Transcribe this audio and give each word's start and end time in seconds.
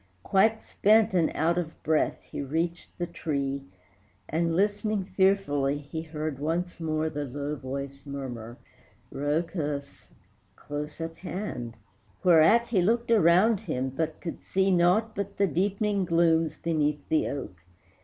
Quite 0.23 0.63
spent 0.63 1.13
and 1.13 1.29
out 1.35 1.59
of 1.59 1.83
breath 1.83 2.17
he 2.23 2.41
reached 2.41 2.97
the 2.97 3.05
tree, 3.05 3.65
And, 4.27 4.55
listening 4.55 5.05
fearfully, 5.05 5.77
he 5.77 6.01
heard 6.01 6.39
once 6.39 6.79
more 6.79 7.07
The 7.07 7.23
low 7.25 7.55
voice 7.55 8.03
murmur 8.07 8.57
"Rhœcus!" 9.13 10.07
close 10.55 10.99
at 11.01 11.17
hand: 11.17 11.75
Whereat 12.23 12.69
he 12.69 12.81
looked 12.81 13.11
around 13.11 13.59
him, 13.59 13.89
but 13.89 14.19
could 14.21 14.41
see 14.41 14.71
Naught 14.71 15.15
but 15.15 15.37
the 15.37 15.45
deepening 15.45 16.05
glooms 16.05 16.57
beneath 16.57 17.07
the 17.09 17.27
oak. 17.29 17.57